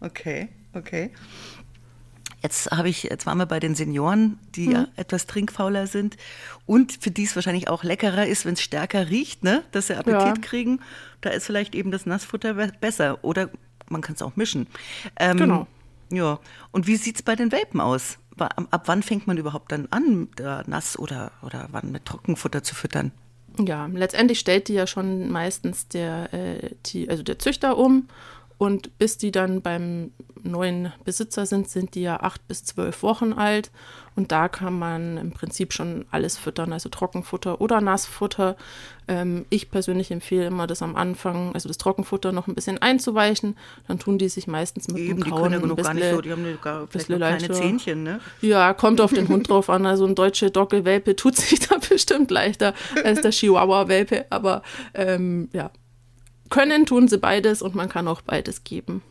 Okay, 0.00 0.48
okay. 0.74 1.10
Jetzt 2.46 2.70
habe 2.70 2.88
ich, 2.88 3.02
jetzt 3.02 3.26
waren 3.26 3.38
wir 3.38 3.46
bei 3.46 3.58
den 3.58 3.74
Senioren, 3.74 4.38
die 4.54 4.70
ja 4.70 4.86
etwas 4.94 5.26
trinkfauler 5.26 5.88
sind 5.88 6.16
und 6.64 6.92
für 7.00 7.10
die 7.10 7.24
es 7.24 7.34
wahrscheinlich 7.34 7.68
auch 7.68 7.82
leckerer 7.82 8.24
ist, 8.26 8.44
wenn 8.44 8.52
es 8.54 8.60
stärker 8.60 9.10
riecht, 9.10 9.42
ne? 9.42 9.64
dass 9.72 9.88
sie 9.88 9.96
Appetit 9.96 10.20
Ja. 10.20 10.34
kriegen. 10.40 10.80
Da 11.22 11.30
ist 11.30 11.44
vielleicht 11.46 11.74
eben 11.74 11.90
das 11.90 12.06
Nassfutter 12.06 12.54
be- 12.54 12.70
besser 12.80 13.18
oder 13.24 13.50
man 13.88 14.00
kann 14.00 14.14
es 14.14 14.22
auch 14.22 14.36
mischen. 14.36 14.68
Ähm, 15.18 15.36
Genau. 15.38 15.66
Ja. 16.12 16.38
Und 16.70 16.86
wie 16.86 16.94
sieht 16.94 17.16
es 17.16 17.22
bei 17.22 17.34
den 17.34 17.50
Welpen 17.50 17.80
aus? 17.80 18.18
Ab 18.38 18.82
wann 18.86 19.02
fängt 19.02 19.26
man 19.26 19.38
überhaupt 19.38 19.72
dann 19.72 19.88
an, 19.90 20.28
da 20.36 20.62
nass 20.68 20.96
oder, 20.96 21.32
oder 21.42 21.66
wann 21.72 21.90
mit 21.90 22.04
Trockenfutter 22.04 22.62
zu 22.62 22.76
füttern? 22.76 23.10
Ja, 23.58 23.86
letztendlich 23.86 24.38
stellt 24.38 24.68
die 24.68 24.74
ja 24.74 24.86
schon 24.86 25.30
meistens 25.32 25.88
der, 25.88 26.32
äh, 26.32 26.70
die, 26.86 27.08
also 27.10 27.24
der 27.24 27.40
Züchter 27.40 27.76
um. 27.76 28.06
Und 28.58 28.96
bis 28.98 29.18
die 29.18 29.32
dann 29.32 29.60
beim 29.60 30.12
neuen 30.42 30.92
Besitzer 31.04 31.44
sind, 31.44 31.68
sind 31.68 31.94
die 31.94 32.02
ja 32.02 32.20
acht 32.20 32.46
bis 32.48 32.64
zwölf 32.64 33.02
Wochen 33.02 33.32
alt. 33.32 33.70
Und 34.14 34.32
da 34.32 34.48
kann 34.48 34.78
man 34.78 35.18
im 35.18 35.32
Prinzip 35.32 35.74
schon 35.74 36.06
alles 36.10 36.38
füttern, 36.38 36.72
also 36.72 36.88
Trockenfutter 36.88 37.60
oder 37.60 37.82
Nassfutter. 37.82 38.56
Ähm, 39.08 39.44
ich 39.50 39.70
persönlich 39.70 40.10
empfehle 40.10 40.46
immer, 40.46 40.66
das 40.66 40.80
am 40.80 40.96
Anfang, 40.96 41.52
also 41.52 41.68
das 41.68 41.76
Trockenfutter 41.76 42.32
noch 42.32 42.46
ein 42.46 42.54
bisschen 42.54 42.78
einzuweichen. 42.80 43.58
Dann 43.88 43.98
tun 43.98 44.16
die 44.16 44.30
sich 44.30 44.46
meistens 44.46 44.88
mit 44.88 44.96
Eben, 44.98 45.16
dem 45.18 45.24
die 45.24 45.30
Kauen 45.30 45.42
können 45.42 45.52
ja 45.54 45.60
ein 45.60 45.68
noch 45.68 45.76
gar 45.76 45.92
nicht 45.92 46.00
bisschen- 46.02 46.16
so, 46.16 46.22
die 46.22 46.32
haben 46.32 46.58
gar, 46.62 46.86
vielleicht 46.86 46.92
bisschen 46.92 47.12
noch 47.18 47.26
kleine 47.26 47.38
leichter. 47.48 47.54
Zähnchen, 47.54 48.02
ne? 48.04 48.20
ja, 48.40 48.72
kommt 48.72 49.02
auf 49.02 49.12
den 49.12 49.28
Hund 49.28 49.50
drauf 49.50 49.68
an. 49.68 49.84
Also 49.84 50.06
ein 50.06 50.14
deutsche 50.14 50.50
Dogge-Welpe 50.50 51.14
tut 51.16 51.36
sich 51.36 51.58
da 51.68 51.76
bestimmt 51.76 52.30
leichter 52.30 52.72
als 53.04 53.20
der 53.20 53.32
Chihuahua-Welpe. 53.32 54.24
Aber 54.30 54.62
ähm, 54.94 55.50
ja, 55.52 55.70
können 56.50 56.86
tun 56.86 57.08
sie 57.08 57.18
beides 57.18 57.62
und 57.62 57.74
man 57.74 57.88
kann 57.88 58.08
auch 58.08 58.20
beides 58.22 58.64
geben. 58.64 59.02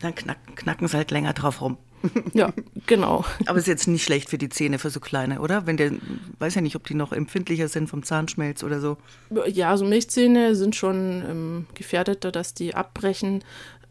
Dann 0.00 0.14
knacken, 0.14 0.54
knacken 0.54 0.88
sie 0.88 0.96
halt 0.96 1.10
länger 1.10 1.32
drauf 1.32 1.60
rum. 1.60 1.78
Ja, 2.34 2.52
genau. 2.86 3.24
Aber 3.46 3.58
ist 3.58 3.66
jetzt 3.66 3.86
nicht 3.88 4.04
schlecht 4.04 4.28
für 4.28 4.38
die 4.38 4.48
Zähne, 4.48 4.78
für 4.78 4.90
so 4.90 5.00
kleine, 5.00 5.40
oder? 5.40 5.66
Wenn 5.66 5.76
der, 5.76 5.92
weiß 6.38 6.54
ja 6.54 6.60
nicht, 6.60 6.76
ob 6.76 6.86
die 6.86 6.94
noch 6.94 7.12
empfindlicher 7.12 7.68
sind 7.68 7.88
vom 7.88 8.02
Zahnschmelz 8.02 8.62
oder 8.62 8.80
so. 8.80 8.98
Ja, 9.46 9.76
so 9.76 9.84
Milchzähne 9.84 10.54
sind 10.54 10.76
schon 10.76 11.24
ähm, 11.28 11.66
gefährdeter, 11.74 12.30
dass 12.32 12.52
die 12.52 12.74
abbrechen. 12.74 13.42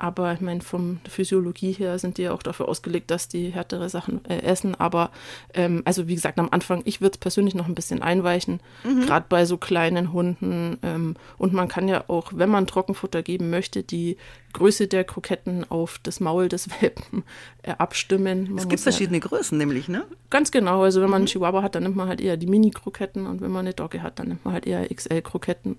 Aber 0.03 0.33
ich 0.33 0.41
meine, 0.41 0.59
von 0.59 0.99
der 1.05 1.11
Physiologie 1.13 1.71
her 1.71 1.97
sind 1.97 2.17
die 2.17 2.23
ja 2.23 2.33
auch 2.33 2.43
dafür 2.43 2.67
ausgelegt, 2.67 3.09
dass 3.09 3.29
die 3.29 3.51
härtere 3.51 3.87
Sachen 3.87 4.19
äh, 4.25 4.41
essen. 4.41 4.75
Aber 4.75 5.11
ähm, 5.53 5.81
also 5.85 6.09
wie 6.09 6.15
gesagt, 6.15 6.39
am 6.39 6.49
Anfang, 6.51 6.81
ich 6.83 6.99
würde 6.99 7.13
es 7.13 7.19
persönlich 7.19 7.55
noch 7.55 7.69
ein 7.69 7.73
bisschen 7.73 8.01
einweichen, 8.01 8.59
gerade 8.83 9.27
bei 9.29 9.45
so 9.45 9.55
kleinen 9.55 10.11
Hunden. 10.11 10.77
Ähm, 10.83 11.15
und 11.37 11.53
man 11.53 11.69
kann 11.69 11.87
ja 11.87 12.03
auch, 12.09 12.33
wenn 12.35 12.49
man 12.49 12.67
Trockenfutter 12.67 13.23
geben 13.23 13.49
möchte, 13.49 13.81
die 13.81 14.17
Größe 14.51 14.87
der 14.87 15.05
Kroketten 15.05 15.69
auf 15.71 15.99
das 16.03 16.19
Maul 16.19 16.49
des 16.49 16.69
Welpen 16.81 17.23
äh, 17.63 17.71
abstimmen. 17.77 18.49
Man 18.49 18.57
Es 18.57 18.67
gibt 18.67 18.81
verschiedene 18.81 19.21
Größen 19.21 19.57
nämlich, 19.57 19.87
ne? 19.87 20.03
Ganz 20.29 20.51
genau. 20.51 20.83
Also 20.83 21.01
wenn 21.01 21.09
man 21.09 21.21
einen 21.21 21.27
Chihuahua 21.27 21.63
hat, 21.63 21.75
dann 21.75 21.83
nimmt 21.83 21.95
man 21.95 22.09
halt 22.09 22.19
eher 22.19 22.35
die 22.35 22.47
Mini-Kroketten 22.47 23.25
und 23.25 23.39
wenn 23.39 23.51
man 23.51 23.61
eine 23.61 23.73
Dogge 23.73 24.03
hat, 24.03 24.19
dann 24.19 24.27
nimmt 24.27 24.43
man 24.43 24.53
halt 24.53 24.67
eher 24.67 24.85
XL-Kroketten. 24.93 25.77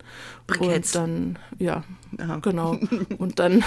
Und 0.59 0.95
dann, 0.95 1.39
ja, 1.59 1.85
Aha. 2.19 2.39
genau. 2.39 2.79
Und 3.19 3.39
dann 3.39 3.65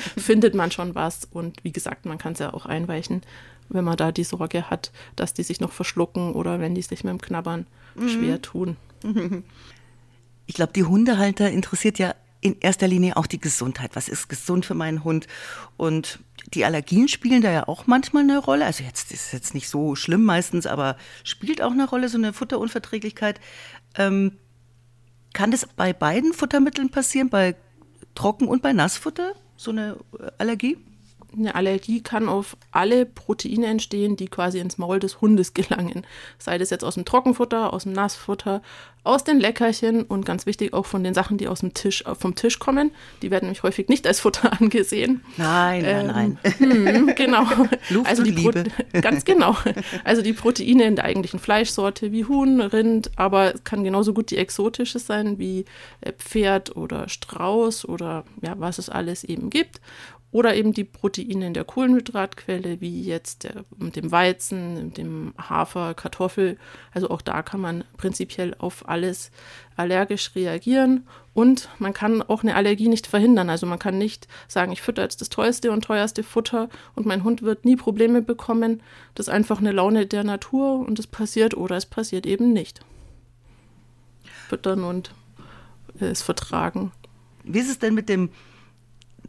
findet 0.16 0.54
man 0.54 0.70
schon 0.70 0.94
was. 0.94 1.26
Und 1.30 1.62
wie 1.64 1.72
gesagt, 1.72 2.06
man 2.06 2.18
kann 2.18 2.32
es 2.32 2.38
ja 2.38 2.52
auch 2.52 2.66
einweichen, 2.66 3.22
wenn 3.68 3.84
man 3.84 3.96
da 3.96 4.12
die 4.12 4.24
Sorge 4.24 4.70
hat, 4.70 4.92
dass 5.16 5.34
die 5.34 5.42
sich 5.42 5.60
noch 5.60 5.72
verschlucken 5.72 6.32
oder 6.32 6.60
wenn 6.60 6.74
die 6.74 6.82
sich 6.82 7.04
mit 7.04 7.12
dem 7.12 7.20
Knabbern 7.20 7.66
schwer 8.06 8.40
tun. 8.42 8.76
Ich 10.50 10.54
glaube, 10.54 10.72
die 10.72 10.84
Hundehalter 10.84 11.50
interessiert 11.50 11.98
ja 11.98 12.14
in 12.40 12.56
erster 12.60 12.88
Linie 12.88 13.18
auch 13.18 13.26
die 13.26 13.38
Gesundheit. 13.38 13.90
Was 13.94 14.08
ist 14.08 14.28
gesund 14.28 14.64
für 14.64 14.74
meinen 14.74 15.04
Hund? 15.04 15.26
Und 15.76 16.20
die 16.54 16.64
Allergien 16.64 17.08
spielen 17.08 17.42
da 17.42 17.50
ja 17.50 17.68
auch 17.68 17.86
manchmal 17.86 18.22
eine 18.22 18.38
Rolle. 18.38 18.64
Also 18.64 18.82
jetzt 18.82 19.12
ist 19.12 19.26
es 19.26 19.32
jetzt 19.32 19.54
nicht 19.54 19.68
so 19.68 19.94
schlimm 19.94 20.24
meistens, 20.24 20.66
aber 20.66 20.96
spielt 21.24 21.60
auch 21.60 21.72
eine 21.72 21.86
Rolle, 21.86 22.08
so 22.08 22.16
eine 22.16 22.32
Futterunverträglichkeit. 22.32 23.40
Ähm, 23.96 24.38
kann 25.34 25.50
das 25.50 25.66
bei 25.66 25.92
beiden 25.92 26.32
Futtermitteln 26.32 26.90
passieren, 26.90 27.28
bei 27.28 27.54
Trocken- 28.14 28.48
und 28.48 28.62
bei 28.62 28.72
Nassfutter, 28.72 29.34
so 29.58 29.72
eine 29.72 29.96
Allergie? 30.38 30.78
Eine 31.36 31.54
Allergie 31.54 32.02
kann 32.02 32.28
auf 32.28 32.56
alle 32.70 33.04
Proteine 33.04 33.66
entstehen, 33.66 34.16
die 34.16 34.28
quasi 34.28 34.58
ins 34.60 34.78
Maul 34.78 34.98
des 34.98 35.20
Hundes 35.20 35.52
gelangen. 35.54 36.06
Sei 36.38 36.56
das 36.58 36.70
jetzt 36.70 36.84
aus 36.84 36.94
dem 36.94 37.04
Trockenfutter, 37.04 37.72
aus 37.72 37.82
dem 37.82 37.92
Nassfutter, 37.92 38.62
aus 39.04 39.24
den 39.24 39.38
Leckerchen 39.38 40.02
und 40.02 40.24
ganz 40.26 40.46
wichtig 40.46 40.72
auch 40.72 40.86
von 40.86 41.04
den 41.04 41.14
Sachen, 41.14 41.38
die 41.38 41.48
aus 41.48 41.60
dem 41.60 41.74
Tisch, 41.74 42.02
äh, 42.06 42.14
vom 42.14 42.34
Tisch 42.34 42.58
kommen. 42.58 42.90
Die 43.22 43.30
werden 43.30 43.44
nämlich 43.46 43.62
häufig 43.62 43.88
nicht 43.88 44.06
als 44.06 44.20
Futter 44.20 44.52
angesehen. 44.60 45.22
Nein, 45.36 45.82
nein, 45.82 46.06
nein. 46.06 46.38
Hm, 46.58 47.14
genau. 47.14 47.44
Luft 47.90 48.08
also 48.08 48.22
und 48.22 48.28
die 48.36 48.42
Pro- 48.42 48.50
Liebe. 48.50 48.64
Ganz 49.00 49.24
genau. 49.24 49.56
Also 50.04 50.22
die 50.22 50.32
Proteine 50.32 50.84
in 50.84 50.96
der 50.96 51.04
eigentlichen 51.04 51.40
Fleischsorte 51.40 52.10
wie 52.12 52.24
Huhn, 52.24 52.60
Rind, 52.60 53.10
aber 53.16 53.54
es 53.54 53.64
kann 53.64 53.84
genauso 53.84 54.14
gut 54.14 54.30
die 54.30 54.36
exotische 54.38 54.98
sein 54.98 55.38
wie 55.38 55.64
äh, 56.00 56.12
Pferd 56.12 56.74
oder 56.76 57.08
Strauß 57.08 57.86
oder 57.86 58.24
ja, 58.42 58.54
was 58.58 58.78
es 58.78 58.88
alles 58.88 59.24
eben 59.24 59.50
gibt. 59.50 59.80
oder 60.30 60.54
eben 60.54 60.74
die 60.74 60.84
Proteine 60.84 61.17
in 61.22 61.54
der 61.54 61.64
Kohlenhydratquelle, 61.64 62.80
wie 62.80 63.02
jetzt 63.02 63.44
der, 63.44 63.64
dem 63.76 64.12
Weizen, 64.12 64.92
dem 64.94 65.34
Hafer, 65.38 65.94
Kartoffel. 65.94 66.58
Also 66.92 67.10
auch 67.10 67.22
da 67.22 67.42
kann 67.42 67.60
man 67.60 67.84
prinzipiell 67.96 68.54
auf 68.58 68.88
alles 68.88 69.30
allergisch 69.76 70.34
reagieren. 70.34 71.06
Und 71.34 71.68
man 71.78 71.92
kann 71.92 72.22
auch 72.22 72.42
eine 72.42 72.56
Allergie 72.56 72.88
nicht 72.88 73.06
verhindern. 73.06 73.48
Also 73.50 73.66
man 73.66 73.78
kann 73.78 73.98
nicht 73.98 74.28
sagen, 74.48 74.72
ich 74.72 74.82
fütter 74.82 75.02
jetzt 75.02 75.20
das 75.20 75.28
teuerste 75.28 75.70
und 75.70 75.84
teuerste 75.84 76.22
Futter 76.22 76.68
und 76.94 77.06
mein 77.06 77.24
Hund 77.24 77.42
wird 77.42 77.64
nie 77.64 77.76
Probleme 77.76 78.22
bekommen. 78.22 78.82
Das 79.14 79.28
ist 79.28 79.32
einfach 79.32 79.58
eine 79.58 79.72
Laune 79.72 80.06
der 80.06 80.24
Natur 80.24 80.80
und 80.80 80.98
es 80.98 81.06
passiert 81.06 81.56
oder 81.56 81.76
es 81.76 81.86
passiert 81.86 82.26
eben 82.26 82.52
nicht. 82.52 82.80
Füttern 84.48 84.84
und 84.84 85.14
es 86.00 86.22
vertragen. 86.22 86.92
Wie 87.44 87.60
ist 87.60 87.70
es 87.70 87.78
denn 87.78 87.94
mit 87.94 88.08
dem 88.08 88.30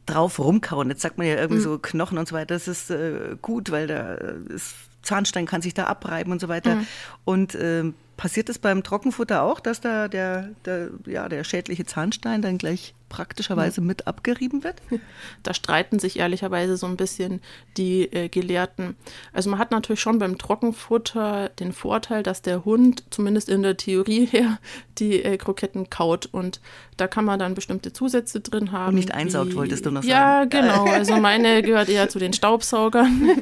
drauf 0.10 0.40
rumkauen. 0.40 0.90
Jetzt 0.90 1.02
sagt 1.02 1.18
man 1.18 1.28
ja 1.28 1.36
irgendwie 1.36 1.60
mhm. 1.60 1.64
so 1.64 1.80
Knochen 1.80 2.18
und 2.18 2.28
so 2.28 2.36
weiter, 2.36 2.56
das 2.56 2.68
ist 2.68 2.90
äh, 2.90 3.38
gut, 3.42 3.72
weil 3.72 3.88
da 3.88 4.14
ist 4.14 4.76
Zahnstein 5.02 5.46
kann 5.46 5.62
sich 5.62 5.74
da 5.74 5.86
abreiben 5.86 6.32
und 6.32 6.42
so 6.42 6.48
weiter. 6.48 6.76
Mhm. 6.76 6.88
Und 7.26 7.56
äh, 7.56 7.92
passiert 8.18 8.50
es 8.50 8.60
beim 8.60 8.84
Trockenfutter 8.84 9.44
auch, 9.44 9.60
dass 9.60 9.82
da 9.82 10.08
der, 10.08 10.50
der, 10.66 10.90
ja, 11.06 11.30
der 11.30 11.44
schädliche 11.44 11.86
Zahnstein 11.86 12.42
dann 12.42 12.58
gleich 12.58 12.94
praktischerweise 13.10 13.82
mit 13.82 14.08
abgerieben 14.08 14.64
wird? 14.64 14.82
Da 15.44 15.54
streiten 15.54 16.00
sich 16.00 16.20
ehrlicherweise 16.20 16.76
so 16.78 16.86
ein 16.86 16.98
bisschen 16.98 17.42
die 17.78 18.12
äh, 18.12 18.30
Gelehrten. 18.30 18.96
Also 19.34 19.50
man 19.50 19.58
hat 19.58 19.72
natürlich 19.72 20.02
schon 20.02 20.20
beim 20.20 20.38
Trockenfutter 20.38 21.50
den 21.50 21.72
Vorteil, 21.72 22.24
dass 22.24 22.42
der 22.42 22.66
Hund 22.66 23.04
zumindest 23.10 23.50
in 23.50 23.64
der 23.64 23.78
Theorie 23.78 24.26
her 24.32 24.60
die 24.98 25.24
äh, 25.24 25.38
Kroketten 25.38 25.90
kaut 25.90 26.28
und 26.28 26.60
da 26.98 27.08
kann 27.08 27.24
man 27.24 27.40
dann 27.40 27.54
bestimmte 27.54 27.94
Zusätze 27.94 28.42
drin 28.42 28.72
haben. 28.72 28.90
Und 28.90 28.96
nicht 28.96 29.14
einsaugt, 29.14 29.52
wie, 29.52 29.56
wolltest 29.56 29.86
du 29.86 29.92
noch 29.92 30.04
sagen. 30.04 30.12
Ja, 30.12 30.46
genau. 30.46 30.86
Also 31.00 31.16
meine 31.18 31.62
gehört 31.62 31.88
eher 31.88 32.10
zu 32.10 32.20
den 32.20 32.34
Staubsaugern, 32.34 33.42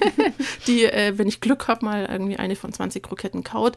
die, 0.67 0.83
äh, 0.83 1.17
wenn 1.17 1.27
ich 1.27 1.41
Glück 1.41 1.67
habe, 1.67 1.83
mal 1.85 2.05
irgendwie 2.05 2.37
eine 2.37 2.55
von 2.55 2.71
20 2.71 3.01
Kroketten 3.01 3.43
kaut. 3.43 3.75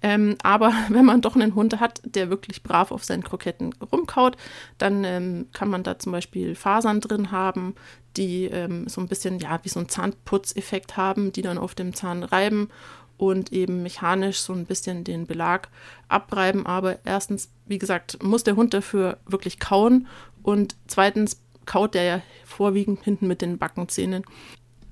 Ähm, 0.00 0.36
aber 0.42 0.72
wenn 0.88 1.04
man 1.04 1.20
doch 1.20 1.34
einen 1.34 1.54
Hund 1.54 1.78
hat, 1.80 2.00
der 2.04 2.30
wirklich 2.30 2.62
brav 2.62 2.90
auf 2.90 3.04
seinen 3.04 3.22
Kroketten 3.22 3.74
rumkaut, 3.92 4.36
dann 4.78 5.04
ähm, 5.04 5.27
ähm, 5.28 5.46
kann 5.52 5.68
man 5.68 5.82
da 5.82 5.98
zum 5.98 6.12
Beispiel 6.12 6.54
Fasern 6.54 7.00
drin 7.00 7.30
haben, 7.30 7.74
die 8.16 8.44
ähm, 8.44 8.88
so 8.88 9.00
ein 9.00 9.08
bisschen, 9.08 9.38
ja, 9.38 9.60
wie 9.62 9.68
so 9.68 9.80
einen 9.80 9.88
Zahnputzeffekt 9.88 10.96
haben, 10.96 11.32
die 11.32 11.42
dann 11.42 11.58
auf 11.58 11.74
dem 11.74 11.94
Zahn 11.94 12.22
reiben 12.22 12.68
und 13.16 13.52
eben 13.52 13.82
mechanisch 13.82 14.40
so 14.40 14.52
ein 14.52 14.66
bisschen 14.66 15.04
den 15.04 15.26
Belag 15.26 15.68
abreiben. 16.08 16.66
Aber 16.66 17.04
erstens, 17.04 17.50
wie 17.66 17.78
gesagt, 17.78 18.22
muss 18.22 18.44
der 18.44 18.56
Hund 18.56 18.74
dafür 18.74 19.18
wirklich 19.26 19.58
kauen 19.58 20.06
und 20.42 20.76
zweitens 20.86 21.40
kaut 21.66 21.94
der 21.94 22.02
ja 22.04 22.22
vorwiegend 22.46 23.04
hinten 23.04 23.26
mit 23.26 23.42
den 23.42 23.58
Backenzähnen. 23.58 24.24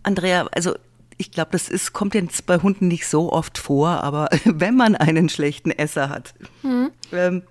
Andrea, 0.02 0.47
also 0.52 0.75
ich 1.19 1.31
glaube, 1.31 1.50
das 1.52 1.69
ist, 1.69 1.93
kommt 1.93 2.14
jetzt 2.14 2.47
bei 2.47 2.59
Hunden 2.59 2.88
nicht 2.88 3.07
so 3.07 3.33
oft 3.33 3.59
vor, 3.59 4.05
aber 4.05 4.28
wenn 4.45 4.76
man 4.76 4.95
einen 4.95 5.28
schlechten 5.28 5.71
Esser 5.71 6.11
hat, 6.11 6.35
mhm. 6.62 6.90
ähm, 7.12 7.43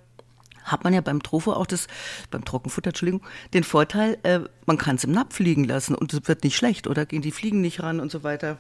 hat 0.66 0.84
man 0.84 0.94
ja 0.94 1.02
beim 1.02 1.24
Trofo 1.24 1.54
auch 1.54 1.66
das, 1.66 1.88
beim 2.32 2.44
Trockenfutter, 2.44 2.90
Entschuldigung, 2.90 3.22
den 3.54 3.64
Vorteil, 3.64 4.18
äh, 4.24 4.42
man 4.66 4.78
kann 4.78 4.98
es 4.98 5.04
im 5.04 5.12
Napf 5.12 5.40
liegen 5.40 5.64
lassen 5.64 5.96
und 5.96 6.14
es 6.14 6.28
wird 6.28 6.44
nicht 6.44 6.56
schlecht 6.56 6.88
oder 6.88 7.06
gehen 7.06 7.22
die 7.22 7.32
Fliegen 7.32 7.62
nicht 7.62 7.82
ran 7.82 8.00
und 8.00 8.12
so 8.12 8.24
weiter. 8.24 8.58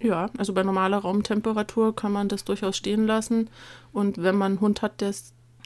Ja, 0.00 0.30
also 0.36 0.52
bei 0.52 0.62
normaler 0.62 0.98
Raumtemperatur 0.98 1.94
kann 1.96 2.12
man 2.12 2.28
das 2.28 2.44
durchaus 2.44 2.76
stehen 2.76 3.06
lassen. 3.06 3.48
Und 3.92 4.22
wenn 4.22 4.36
man 4.36 4.52
einen 4.52 4.60
Hund 4.60 4.82
hat, 4.82 5.00
der, 5.00 5.14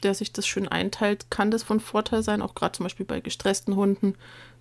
der 0.03 0.13
sich 0.13 0.31
das 0.31 0.47
schön 0.47 0.67
einteilt, 0.67 1.29
kann 1.29 1.51
das 1.51 1.63
von 1.63 1.79
Vorteil 1.79 2.23
sein, 2.23 2.41
auch 2.41 2.55
gerade 2.55 2.71
zum 2.71 2.85
Beispiel 2.85 3.05
bei 3.05 3.19
gestressten 3.19 3.75
Hunden, 3.75 4.15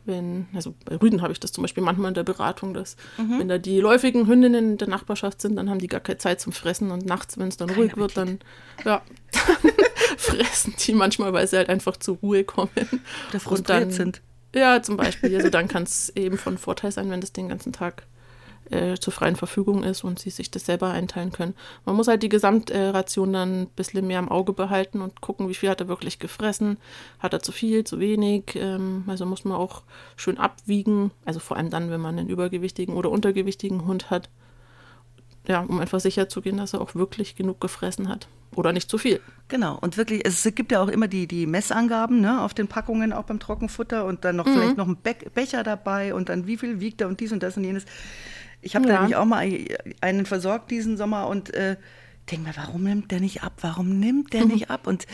wenn, 0.07 0.49
also 0.55 0.75
bei 0.85 0.97
Rüden 0.97 1.21
habe 1.23 1.33
ich 1.33 1.41
das 1.41 1.53
zum 1.53 1.63
Beispiel 1.63 1.83
manchmal 1.83 2.09
in 2.09 2.15
der 2.15 2.25
Beratung, 2.25 2.73
dass 2.73 2.97
mhm. 3.19 3.39
wenn 3.39 3.49
da 3.49 3.59
die 3.59 3.81
läufigen 3.81 4.27
Hündinnen 4.27 4.73
in 4.73 4.79
der 4.79 4.89
Nachbarschaft 4.89 5.43
sind, 5.43 5.57
dann 5.57 5.69
haben 5.69 5.79
die 5.79 5.89
gar 5.89 6.01
keine 6.01 6.19
Zeit 6.19 6.41
zum 6.41 6.53
Fressen 6.53 6.91
und 6.91 7.05
nachts, 7.05 7.39
wenn 7.39 7.49
es 7.49 7.59
dann 7.59 7.69
Kein 7.69 7.77
ruhig 7.77 7.93
Appetit. 7.93 8.17
wird, 8.17 8.17
dann, 8.17 8.39
ja, 8.85 9.03
fressen 10.21 10.75
die 10.79 10.93
manchmal, 10.93 11.33
weil 11.33 11.47
sie 11.47 11.57
halt 11.57 11.69
einfach 11.69 11.97
zur 11.97 12.17
Ruhe 12.19 12.45
kommen. 12.45 12.71
Oder 13.31 13.41
frustriert 13.41 13.69
dann, 13.69 13.91
sind. 13.91 14.23
Ja, 14.55 14.83
zum 14.83 14.97
Beispiel. 14.97 15.35
Also 15.37 15.51
dann 15.51 15.69
kann 15.69 15.85
es 15.85 16.11
eben 16.17 16.39
von 16.39 16.59
Vorteil 16.59 16.93
sein, 16.93 17.11
wenn 17.11 17.21
das 17.21 17.33
den 17.33 17.49
ganzen 17.49 17.73
Tag 17.73 18.07
äh, 18.71 18.97
zur 18.99 19.13
freien 19.13 19.37
Verfügung 19.37 19.83
ist 19.83 20.05
und 20.05 20.19
sie 20.19 20.31
sich 20.31 20.51
das 20.51 20.67
selber 20.67 20.91
einteilen 20.91 21.33
können. 21.33 21.55
Man 21.85 21.97
muss 21.97 22.09
halt 22.09 22.23
die 22.23 22.29
Gesamtration 22.29 23.33
dann 23.33 23.63
ein 23.63 23.67
bisschen 23.69 24.07
mehr 24.07 24.19
im 24.19 24.29
Auge 24.29 24.53
behalten 24.53 25.01
und 25.01 25.21
gucken, 25.21 25.49
wie 25.49 25.55
viel 25.55 25.71
hat 25.71 25.81
er 25.81 25.89
wirklich 25.89 26.19
gefressen. 26.19 26.79
Hat 27.19 27.33
er 27.33 27.41
zu 27.41 27.53
viel, 27.53 27.85
zu 27.85 27.99
wenig? 28.01 28.55
Ähm, 28.55 29.05
also 29.07 29.27
muss 29.27 29.45
man 29.45 29.57
auch 29.57 29.83
schön 30.17 30.39
abwiegen. 30.39 31.11
Also 31.25 31.41
vor 31.41 31.57
allem 31.57 31.71
dann, 31.71 31.91
wenn 31.91 32.01
man 32.01 32.19
einen 32.19 32.29
übergewichtigen 32.29 32.95
oder 32.97 33.11
untergewichtigen 33.11 33.87
Hund 33.87 34.11
hat. 34.11 34.29
Ja, 35.47 35.61
um 35.61 35.81
einfach 35.81 36.01
sicher 36.01 36.29
zu 36.29 36.43
gehen, 36.43 36.59
dass 36.59 36.75
er 36.75 36.81
auch 36.81 36.95
wirklich 36.95 37.35
genug 37.35 37.61
gefressen 37.61 38.09
hat. 38.09 38.29
Oder 38.55 38.73
nicht 38.73 38.91
zu 38.91 38.99
viel. 38.99 39.21
Genau, 39.49 39.79
und 39.81 39.97
wirklich, 39.97 40.27
es 40.27 40.43
gibt 40.55 40.73
ja 40.73 40.83
auch 40.83 40.89
immer 40.89 41.09
die, 41.09 41.27
die 41.27 41.47
Messangaben 41.47 42.21
ne, 42.21 42.43
auf 42.43 42.53
den 42.53 42.67
Packungen, 42.67 43.13
auch 43.13 43.25
beim 43.25 43.39
Trockenfutter 43.39 44.05
und 44.05 44.25
dann 44.25 44.37
noch 44.37 44.47
mhm. 44.47 44.53
vielleicht 44.53 44.77
noch 44.77 44.89
ein 44.89 44.97
Be 44.97 45.15
Becher 45.35 45.63
dabei 45.63 46.15
und 46.15 46.29
dann 46.29 46.47
wie 46.47 46.57
viel 46.57 46.81
wiegt 46.81 47.01
er 47.01 47.09
und 47.09 47.21
dies 47.21 47.33
und 47.33 47.43
das 47.43 47.57
und 47.57 47.65
jenes. 47.65 47.85
Ich 48.61 48.75
habe 48.75 48.87
ja. 48.87 48.95
da 48.95 49.01
nämlich 49.01 49.17
auch 49.17 49.25
mal 49.25 49.49
einen 50.01 50.27
versorgt 50.27 50.71
diesen 50.71 50.97
Sommer 50.97 51.29
und 51.29 51.55
äh, 51.55 51.77
denke 52.31 52.49
mir, 52.49 52.57
warum 52.57 52.83
nimmt 52.83 53.11
der 53.11 53.21
nicht 53.21 53.43
ab? 53.43 53.53
Warum 53.61 53.99
nimmt 53.99 54.33
der 54.33 54.45
mhm. 54.45 54.53
nicht 54.53 54.71
ab? 54.71 54.87
Und 54.87 55.07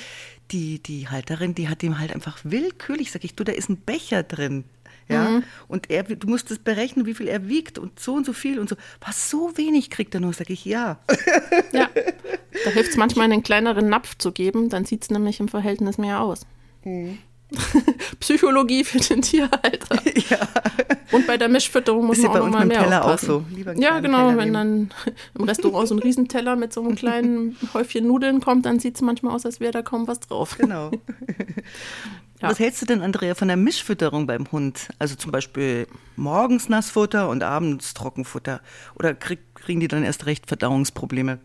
die, 0.50 0.83
die 0.83 1.09
Halterin, 1.09 1.54
die 1.54 1.68
hat 1.68 1.83
ihm 1.83 1.99
halt 1.99 2.12
einfach 2.14 2.38
willkürlich, 2.42 3.11
sag 3.12 3.25
ich, 3.25 3.35
du, 3.35 3.45
da 3.45 3.52
ist 3.52 3.68
ein 3.68 3.76
Becher 3.76 4.23
drin. 4.23 4.64
Ja, 5.09 5.29
mhm. 5.29 5.45
und 5.69 5.91
er, 5.91 6.03
du 6.03 6.27
musst 6.27 6.51
es 6.51 6.59
berechnen, 6.59 7.07
wie 7.07 7.15
viel 7.15 7.29
er 7.29 7.49
wiegt 7.49 7.79
und 7.79 8.01
so 8.01 8.15
und 8.15 8.27
so 8.27 8.33
viel 8.33 8.59
und 8.59 8.69
so. 8.69 8.77
Was 9.01 9.31
so 9.31 9.57
wenig 9.57 9.91
kriegt 9.91 10.15
er 10.15 10.21
nur, 10.21 10.33
sag 10.33 10.51
ich 10.51 10.65
ja. 10.65 10.99
Ja, 11.73 11.89
da 12.65 12.71
hilft 12.71 12.91
es 12.91 12.97
manchmal, 12.97 13.31
einen 13.31 13.43
kleineren 13.43 13.89
Napf 13.89 14.17
zu 14.19 14.33
geben, 14.33 14.69
dann 14.69 14.85
sieht 14.85 15.03
es 15.03 15.11
nämlich 15.11 15.39
im 15.39 15.49
Verhältnis 15.49 15.97
mehr 15.99 16.21
aus. 16.21 16.47
Mhm. 16.85 17.19
Psychologie 18.21 18.85
für 18.85 18.99
den 18.99 19.23
Tierhalter. 19.23 19.97
Ja. 20.29 20.49
Und 21.13 21.27
bei 21.27 21.37
der 21.37 21.49
Mischfütterung 21.49 22.07
muss 22.07 22.19
man 22.19 22.31
auch 22.33 22.47
noch 22.47 22.49
mal 22.49 22.67
mehr 22.67 22.83
Teller 22.83 23.05
aufpassen. 23.05 23.31
Auch 23.31 23.75
so. 23.75 23.81
ja, 23.81 24.01
genau. 24.01 24.31
Teller 24.31 24.39
wenn 24.39 24.53
dann 24.53 24.91
im 25.39 25.45
Restaurant 25.45 25.87
so 25.87 25.95
ein 25.95 26.01
Riesenteller 26.01 26.57
mit 26.57 26.73
so 26.73 26.81
einem 26.81 26.97
kleinen 26.97 27.57
Häufchen 27.75 28.09
Nudeln 28.09 28.41
kommt, 28.41 28.67
dann 28.67 28.81
sieht 28.81 28.97
es 28.97 29.03
manchmal 29.03 29.35
aus, 29.35 29.47
als 29.47 29.61
wäre 29.61 29.71
da 29.71 29.83
kaum 29.83 30.09
was 30.09 30.19
drauf. 30.21 30.57
Genau. 30.59 30.91
Ja. 32.40 32.50
Was 32.50 32.59
hältst 32.59 32.83
du 32.83 32.87
denn, 32.87 33.02
Andrea, 33.02 33.35
von 33.35 33.49
der 33.49 33.57
Mischfütterung 33.57 34.26
beim 34.26 34.50
Hund? 34.52 34.88
Also 34.99 35.14
zum 35.14 35.33
Beispiel 35.33 35.87
morgens 36.16 36.69
Nassfutter 36.69 37.28
und 37.28 37.43
abends 37.43 37.95
Trockenfutter. 37.95 38.61
Oder 38.95 39.14
krieg, 39.14 39.38
kriegen 39.55 39.81
die 39.81 39.88
dann 39.88 40.05
erst 40.05 40.26
recht 40.26 40.47
Verdauungsprobleme? 40.47 41.38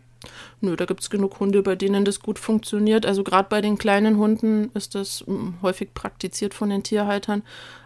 Nö, 0.60 0.76
da 0.76 0.84
gibt 0.84 1.00
es 1.00 1.10
genug 1.10 1.40
Hunde, 1.40 1.62
bei 1.62 1.74
denen 1.74 2.04
das 2.04 2.20
gut 2.20 2.38
funktioniert. 2.38 3.06
Also 3.06 3.24
gerade 3.24 3.48
bei 3.48 3.60
den 3.60 3.78
kleinen 3.78 4.18
Hunden 4.18 4.70
ist 4.74 4.94
das 4.94 5.24
hm, 5.26 5.54
häufig 5.62 5.94
praktiziert 5.94 6.54
von 6.54 6.70
den 6.70 6.82
Tierhaltern. 6.82 7.42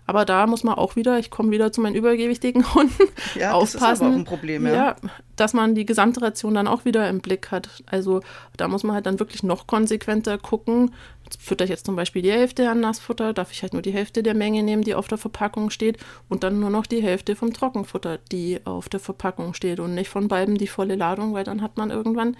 Aber 0.07 0.25
da 0.25 0.47
muss 0.47 0.63
man 0.63 0.75
auch 0.75 0.97
wieder, 0.97 1.19
ich 1.19 1.31
komme 1.31 1.51
wieder 1.51 1.73
zu 1.73 1.81
meinen 1.81 1.95
übergewichtigen 1.95 2.75
Hunden, 2.75 3.05
ja, 3.35 3.53
aufpassen. 3.53 3.81
Das 3.81 3.93
ist 3.93 4.03
aber 4.03 4.11
auch 4.11 4.19
ein 4.19 4.25
Problem, 4.25 4.67
ja. 4.67 4.75
ja. 4.75 4.97
Dass 5.37 5.53
man 5.53 5.75
die 5.75 5.87
Gesamtration 5.87 6.55
dann 6.55 6.67
auch 6.67 6.85
wieder 6.85 7.09
im 7.09 7.21
Blick 7.21 7.51
hat. 7.51 7.69
Also 7.87 8.21
da 8.57 8.69
muss 8.69 8.83
man 8.83 8.95
halt 8.95 9.07
dann 9.07 9.21
wirklich 9.21 9.43
noch 9.43 9.67
konsequenter 9.67 10.39
gucken. 10.39 10.93
Fütter 11.39 11.65
ich 11.65 11.71
jetzt 11.71 11.87
zum 11.87 11.97
Beispiel 11.97 12.23
die 12.23 12.31
Hälfte 12.31 12.71
an 12.71 12.81
Nassfutter, 12.81 13.33
darf 13.33 13.53
ich 13.53 13.63
halt 13.63 13.73
nur 13.73 13.83
die 13.83 13.93
Hälfte 13.93 14.23
der 14.23 14.35
Menge 14.35 14.63
nehmen, 14.63 14.83
die 14.83 14.95
auf 14.95 15.09
der 15.09 15.19
Verpackung 15.19 15.71
steht 15.71 15.99
und 16.29 16.45
dann 16.45 16.61
nur 16.61 16.71
noch 16.71 16.87
die 16.87 17.03
Hälfte 17.03 17.35
vom 17.35 17.53
Trockenfutter, 17.53 18.19
die 18.31 18.61
auf 18.65 18.89
der 18.89 19.01
Verpackung 19.01 19.53
steht 19.53 19.81
und 19.81 19.95
nicht 19.95 20.09
von 20.09 20.29
beiden 20.29 20.57
die 20.57 20.69
volle 20.69 20.95
Ladung, 20.95 21.35
weil 21.35 21.45
dann 21.45 21.63
hat 21.63 21.77
man 21.77 21.91
irgendwann 21.91 22.37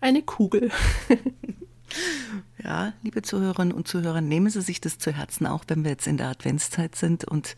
eine 0.00 0.22
Kugel. 0.22 0.70
Ja, 2.66 2.94
liebe 3.04 3.22
Zuhörerinnen 3.22 3.72
und 3.72 3.86
Zuhörer, 3.86 4.20
nehmen 4.20 4.50
Sie 4.50 4.60
sich 4.60 4.80
das 4.80 4.98
zu 4.98 5.12
Herzen, 5.12 5.46
auch 5.46 5.62
wenn 5.68 5.84
wir 5.84 5.92
jetzt 5.92 6.08
in 6.08 6.16
der 6.16 6.26
Adventszeit 6.26 6.96
sind 6.96 7.22
und 7.22 7.54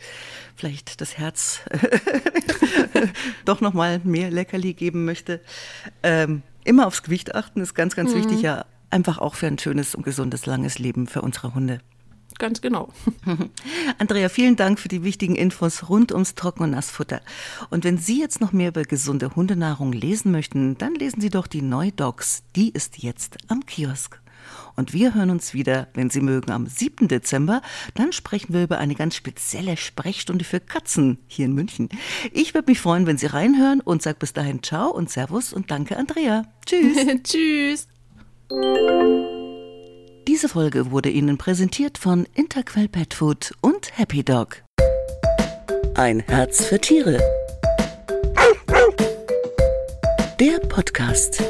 vielleicht 0.55 1.01
das 1.01 1.17
Herz 1.17 1.63
doch 3.47 3.63
noch 3.63 3.73
mal 3.73 4.03
mehr 4.05 4.31
Leckerli 4.31 4.75
geben 4.75 5.07
möchte. 5.07 5.41
Ähm, 6.03 6.43
immer 6.63 6.87
aufs 6.87 7.03
Gewicht 7.03 7.35
achten 7.35 7.63
ist 7.63 7.75
ganz, 7.75 7.97
ganz 7.97 8.13
mhm. 8.13 8.19
wichtig, 8.19 8.43
ja, 8.43 8.67
einfach 8.91 9.17
auch 9.17 9.35
für 9.35 9.47
ein 9.47 9.59
schönes 9.59 9.95
und 9.95 10.03
gesundes, 10.03 10.45
langes 10.45 10.79
Leben 10.79 11.07
für 11.07 11.23
unsere 11.23 11.55
Hunde. 11.55 11.81
Ganz 12.39 12.61
genau. 12.61 12.93
Andrea, 13.99 14.29
vielen 14.29 14.57
Dank 14.57 14.79
für 14.79 14.89
die 14.89 15.05
wichtigen 15.05 15.37
Infos 15.37 15.89
rund 15.89 16.13
ums 16.13 16.35
Trocken- 16.35 16.65
und 16.65 16.73
Nassfutter. 16.73 17.23
Und 17.71 17.85
wenn 17.85 17.97
Sie 17.97 18.21
jetzt 18.21 18.43
noch 18.43 18.53
mehr 18.53 18.69
über 18.69 18.83
gesunde 18.83 19.35
Hundenahrung 19.35 19.91
lesen 19.95 20.33
möchten, 20.33 20.77
dann 20.77 20.95
lesen 20.95 21.23
Sie 21.23 21.31
doch 21.31 21.47
die 21.47 21.63
Neudocs. 21.63 22.43
Die 22.57 22.69
ist 22.69 22.99
jetzt 22.99 23.39
am 23.49 23.65
Kiosk. 23.65 24.21
Und 24.77 24.93
wir 24.93 25.15
hören 25.15 25.31
uns 25.31 25.55
wieder, 25.55 25.89
wenn 25.95 26.11
Sie 26.11 26.21
mögen, 26.21 26.51
am 26.51 26.67
7. 26.67 27.09
Dezember. 27.09 27.63
Dann 27.95 28.13
sprechen 28.13 28.55
wir 28.55 28.63
über 28.63 28.79
eine 28.79 28.95
ganz 28.95 29.15
spezielle 29.15 29.77
Sprechstunde 29.77 30.45
für 30.45 30.61
Katzen 30.61 31.19
hier 31.27 31.47
in 31.47 31.53
München. 31.53 31.89
Ich 32.33 32.55
würde 32.55 32.71
mich 32.71 32.81
freuen, 32.81 33.07
wenn 33.07 33.19
Sie 33.19 33.27
reinhören 33.27 33.81
und 33.81 34.03
sage 34.03 34.19
bis 34.19 34.33
dahin 34.33 34.63
Ciao 34.63 34.91
und 34.91 35.11
Servus 35.11 35.53
und 35.53 35.71
danke, 35.71 35.97
Andrea. 35.97 36.45
Tschüss. 36.67 36.97
Tschüss. 37.25 37.89
Diese 40.27 40.49
Folge 40.49 40.91
wurde 40.91 41.11
Ihnen 41.11 41.39
präsentiert 41.39 41.99
von 41.99 42.27
Interquell 42.35 42.89
Pet 42.89 43.15
Food 43.15 43.53
und 43.61 43.97
Happy 43.99 44.23
Dog. 44.23 44.63
Ein 45.95 46.21
Herz 46.21 46.65
für 46.65 46.79
Tiere. 46.79 47.19
Der 50.39 50.61
Podcast. 50.69 51.43